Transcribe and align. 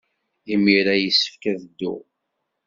Imir-a 0.53 0.95
yessefk 0.97 1.43
ad 1.51 1.57
dduɣ. 1.63 2.01